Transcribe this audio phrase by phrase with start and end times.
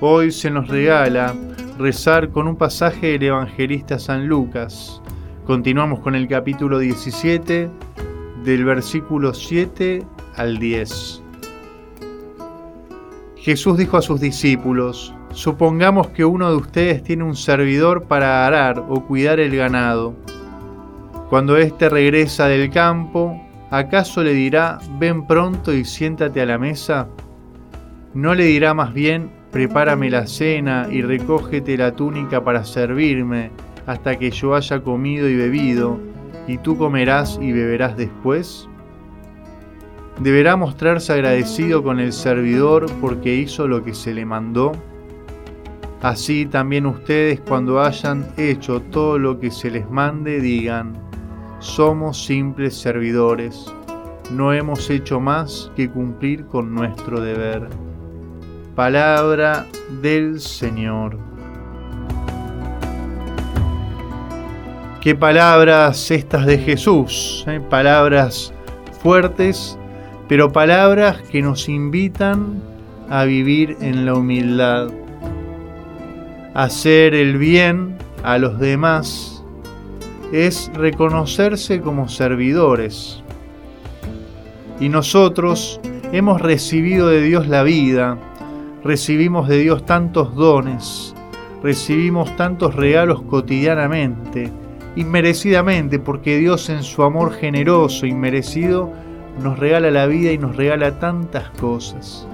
[0.00, 1.34] Hoy se nos regala
[1.78, 5.00] rezar con un pasaje del evangelista San Lucas.
[5.46, 7.70] Continuamos con el capítulo 17
[8.42, 11.22] del versículo 7 al 10.
[13.36, 18.84] Jesús dijo a sus discípulos, supongamos que uno de ustedes tiene un servidor para arar
[18.88, 20.16] o cuidar el ganado.
[21.30, 27.06] Cuando éste regresa del campo, ¿acaso le dirá, ven pronto y siéntate a la mesa?
[28.12, 33.52] ¿No le dirá más bien, prepárame la cena y recógete la túnica para servirme
[33.86, 36.00] hasta que yo haya comido y bebido,
[36.48, 38.68] y tú comerás y beberás después?
[40.18, 44.72] ¿Deberá mostrarse agradecido con el servidor porque hizo lo que se le mandó?
[46.02, 50.94] Así también ustedes cuando hayan hecho todo lo que se les mande digan,
[51.60, 53.72] somos simples servidores,
[54.32, 57.68] no hemos hecho más que cumplir con nuestro deber.
[58.74, 59.66] Palabra
[60.02, 61.16] del Señor.
[65.00, 67.60] Qué palabras estas de Jesús, ¿eh?
[67.70, 68.52] palabras
[69.00, 69.78] fuertes,
[70.26, 72.60] pero palabras que nos invitan
[73.08, 74.88] a vivir en la humildad,
[76.54, 79.44] hacer el bien a los demás
[80.32, 83.22] es reconocerse como servidores.
[84.80, 88.18] Y nosotros hemos recibido de Dios la vida,
[88.84, 91.14] recibimos de Dios tantos dones,
[91.62, 94.50] recibimos tantos regalos cotidianamente,
[94.94, 98.92] inmerecidamente, porque Dios en su amor generoso, inmerecido,
[99.42, 102.28] nos regala la vida y nos regala tantas cosas.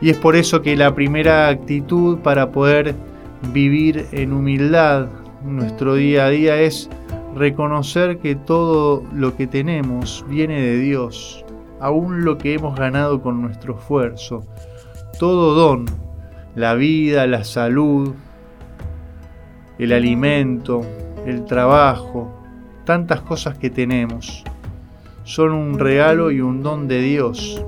[0.00, 2.94] Y es por eso que la primera actitud para poder
[3.52, 5.08] vivir en humildad
[5.44, 6.88] nuestro día a día es
[7.34, 11.44] reconocer que todo lo que tenemos viene de Dios,
[11.80, 14.44] aún lo que hemos ganado con nuestro esfuerzo,
[15.18, 15.86] todo don,
[16.54, 18.14] la vida, la salud,
[19.78, 20.82] el alimento,
[21.26, 22.32] el trabajo,
[22.84, 24.44] tantas cosas que tenemos,
[25.24, 27.62] son un regalo y un don de Dios.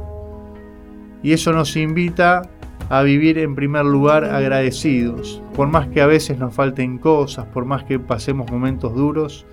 [1.23, 2.43] Y eso nos invita
[2.89, 7.65] a vivir en primer lugar agradecidos, por más que a veces nos falten cosas, por
[7.65, 9.45] más que pasemos momentos duros,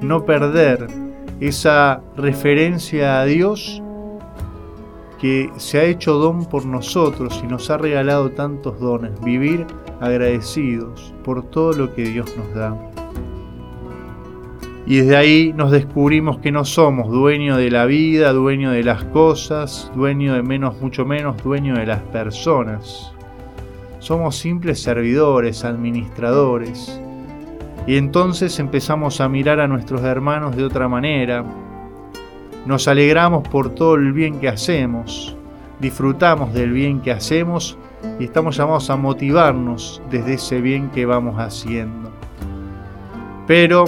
[0.00, 0.86] no perder
[1.40, 3.82] esa referencia a Dios
[5.20, 9.66] que se ha hecho don por nosotros y nos ha regalado tantos dones, vivir
[10.00, 12.76] agradecidos por todo lo que Dios nos da.
[14.86, 19.04] Y desde ahí nos descubrimos que no somos dueños de la vida, dueños de las
[19.04, 23.12] cosas, dueños de menos, mucho menos dueños de las personas.
[23.98, 26.98] Somos simples servidores, administradores.
[27.86, 31.44] Y entonces empezamos a mirar a nuestros hermanos de otra manera,
[32.66, 35.36] nos alegramos por todo el bien que hacemos,
[35.80, 37.78] disfrutamos del bien que hacemos
[38.18, 42.10] y estamos llamados a motivarnos desde ese bien que vamos haciendo.
[43.46, 43.86] Pero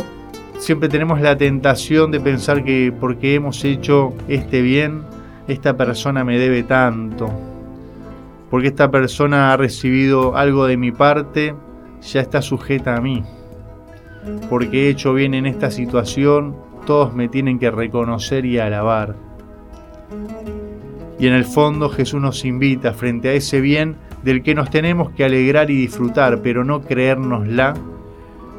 [0.58, 5.02] siempre tenemos la tentación de pensar que porque hemos hecho este bien,
[5.48, 7.30] esta persona me debe tanto.
[8.50, 11.54] Porque esta persona ha recibido algo de mi parte,
[12.02, 13.22] ya está sujeta a mí.
[14.48, 16.56] Porque he hecho bien en esta situación,
[16.86, 19.14] todos me tienen que reconocer y alabar.
[21.18, 25.10] Y en el fondo Jesús nos invita frente a ese bien del que nos tenemos
[25.10, 27.74] que alegrar y disfrutar, pero no creérnosla,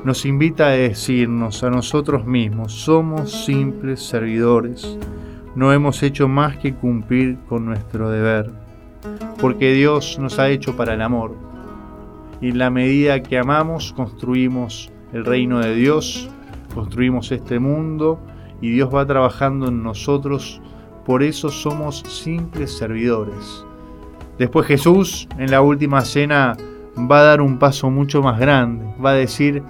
[0.03, 4.97] nos invita a decirnos a nosotros mismos, somos simples servidores,
[5.55, 8.49] no hemos hecho más que cumplir con nuestro deber,
[9.39, 11.35] porque Dios nos ha hecho para el amor,
[12.41, 16.29] y en la medida que amamos construimos el reino de Dios,
[16.73, 18.19] construimos este mundo
[18.61, 20.61] y Dios va trabajando en nosotros,
[21.05, 23.65] por eso somos simples servidores.
[24.37, 26.55] Después Jesús en la última cena
[26.97, 29.63] va a dar un paso mucho más grande, va a decir,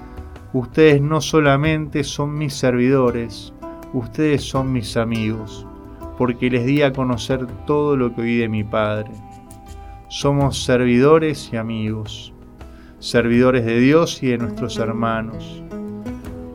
[0.54, 3.54] ustedes no solamente son mis servidores,
[3.94, 5.66] ustedes son mis amigos,
[6.18, 9.12] porque les di a conocer todo lo que oí de mi Padre.
[10.10, 12.34] Somos servidores y amigos,
[13.00, 15.64] servidores de Dios y de nuestros hermanos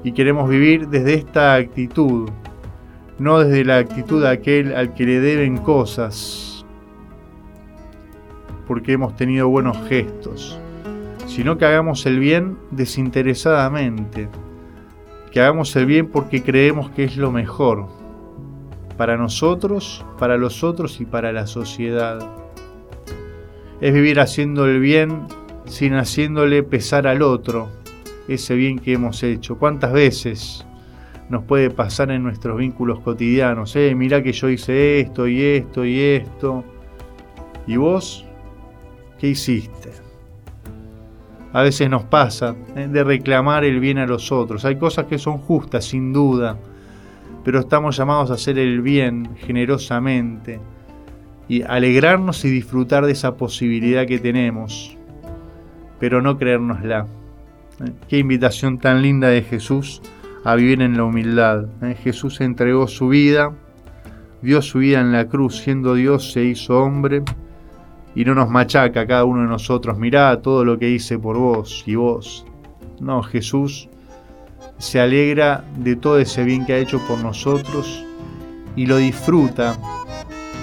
[0.06, 2.30] y queremos vivir desde esta actitud,
[3.18, 6.64] no desde la actitud de aquel al que le deben cosas.
[8.68, 10.60] porque hemos tenido buenos gestos,
[11.26, 14.28] sino que hagamos el bien desinteresadamente,
[15.32, 17.88] que hagamos el bien porque creemos que es lo mejor
[18.96, 22.20] para nosotros, para los otros y para la sociedad.
[23.80, 25.26] Es vivir haciendo el bien
[25.64, 27.70] sin haciéndole pesar al otro
[28.28, 29.58] ese bien que hemos hecho.
[29.58, 30.66] ¿Cuántas veces
[31.28, 33.74] nos puede pasar en nuestros vínculos cotidianos.
[33.76, 36.64] Eh, mirá que yo hice esto y esto y esto.
[37.66, 38.24] ¿Y vos
[39.18, 39.90] qué hiciste?
[41.52, 44.64] A veces nos pasa eh, de reclamar el bien a los otros.
[44.64, 46.58] Hay cosas que son justas, sin duda,
[47.44, 50.60] pero estamos llamados a hacer el bien generosamente
[51.48, 54.96] y alegrarnos y disfrutar de esa posibilidad que tenemos,
[55.98, 57.06] pero no creérnosla.
[58.08, 60.00] Qué invitación tan linda de Jesús
[60.44, 61.66] a vivir en la humildad.
[61.82, 61.96] ¿eh?
[62.02, 63.52] Jesús entregó su vida,
[64.42, 67.22] dio su vida en la cruz, siendo Dios se hizo hombre
[68.14, 71.84] y no nos machaca cada uno de nosotros, mirá todo lo que hice por vos
[71.86, 72.46] y vos.
[73.00, 73.90] No, Jesús
[74.78, 78.04] se alegra de todo ese bien que ha hecho por nosotros
[78.74, 79.76] y lo disfruta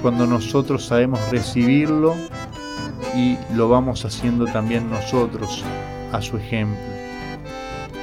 [0.02, 2.16] cuando nosotros sabemos recibirlo
[3.16, 5.64] y lo vamos haciendo también nosotros
[6.12, 6.93] a su ejemplo.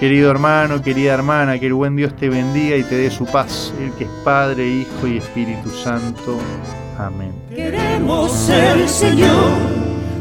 [0.00, 3.70] Querido hermano, querida hermana, que el buen Dios te bendiga y te dé su paz,
[3.78, 6.38] el que es Padre, Hijo y Espíritu Santo.
[6.98, 7.34] Amén.
[7.54, 9.50] Queremos ser, Señor,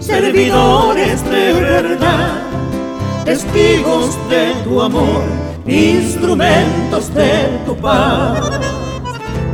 [0.02, 2.42] servidores de verdad,
[3.24, 5.24] testigos de tu amor,
[5.66, 8.38] instrumentos de tu paz.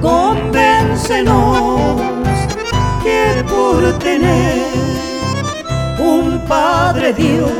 [0.01, 2.01] Convéncenos
[3.03, 4.65] que por tener
[5.99, 7.51] un Padre Dios,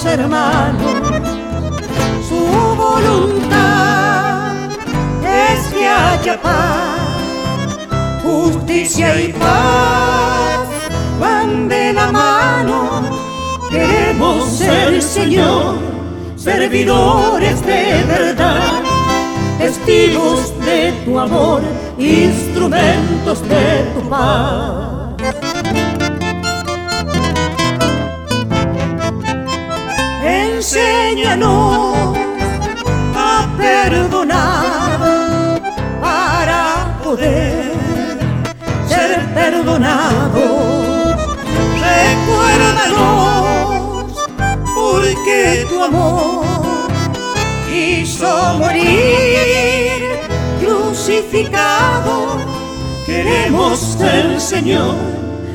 [0.00, 0.92] somos hermanos.
[2.28, 4.54] Su voluntad
[5.24, 6.98] es que haya paz,
[8.22, 10.68] justicia y paz
[11.18, 13.02] van de la mano.
[13.70, 15.76] Queremos ser, Señor,
[16.36, 18.82] servidores de verdad,
[19.58, 21.62] testigos de tu amor,
[21.98, 24.99] instrumentos de tu paz.
[30.60, 32.18] Enséñanos
[33.16, 35.00] a perdonar
[36.02, 37.72] para poder
[38.86, 41.16] ser perdonados.
[41.88, 43.48] Recuérdanos
[44.74, 46.44] porque tu amor
[47.66, 50.20] quiso morir
[50.60, 52.36] crucificado.
[53.06, 54.94] Queremos ser, Señor,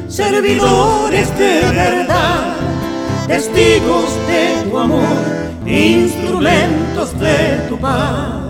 [0.07, 2.54] servidores de verdad
[3.27, 5.03] testigos de tu amor,
[5.65, 8.45] instrumentos de tu paz.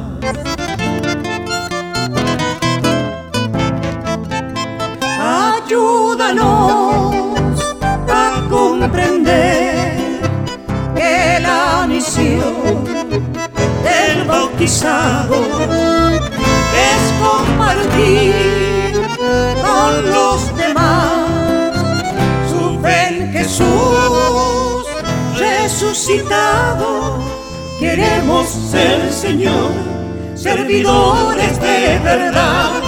[5.57, 7.15] Ayúdanos
[8.09, 9.97] a comprender
[10.95, 12.83] que la misión
[13.83, 15.35] del bautizado
[16.75, 18.54] es compartir
[27.79, 29.71] Queremos ser, Señor,
[30.33, 32.81] servidores de verdad,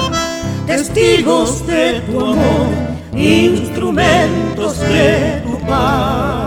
[0.66, 2.68] testigos de tu amor,
[3.14, 6.47] instrumentos de tu paz.